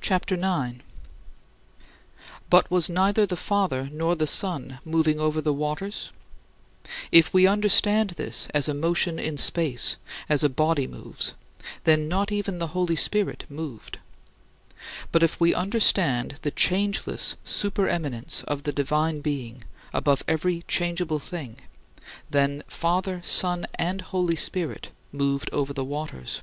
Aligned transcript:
CHAPTER 0.00 0.34
IX 0.34 0.42
10. 0.80 0.82
But 2.50 2.68
was 2.68 2.90
neither 2.90 3.24
the 3.26 3.36
Father 3.36 3.88
nor 3.92 4.16
the 4.16 4.26
Son 4.26 4.80
"moving 4.84 5.20
over 5.20 5.40
the 5.40 5.52
waters"? 5.52 6.10
If 7.12 7.32
we 7.32 7.46
understand 7.46 8.10
this 8.16 8.48
as 8.52 8.66
a 8.68 8.74
motion 8.74 9.20
in 9.20 9.38
space, 9.38 9.98
as 10.28 10.42
a 10.42 10.48
body 10.48 10.88
moves, 10.88 11.34
then 11.84 12.08
not 12.08 12.32
even 12.32 12.58
the 12.58 12.66
Holy 12.74 12.96
Spirit 12.96 13.44
"moved." 13.48 14.00
But 15.12 15.22
if 15.22 15.38
we 15.38 15.54
understand 15.54 16.40
the 16.42 16.50
changeless 16.50 17.36
supereminence 17.44 18.42
of 18.48 18.64
the 18.64 18.72
divine 18.72 19.20
Being 19.20 19.62
above 19.92 20.24
every 20.26 20.62
changeable 20.66 21.20
thing, 21.20 21.56
then 22.28 22.64
Father, 22.66 23.20
Son, 23.22 23.64
and 23.76 24.00
Holy 24.00 24.34
Spirit 24.34 24.88
"moved 25.12 25.48
over 25.52 25.72
the 25.72 25.84
waters." 25.84 26.40